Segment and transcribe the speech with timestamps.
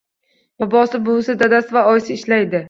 [0.63, 2.57] Bobosi, buvisi, dadasi va oyisi ishlaydi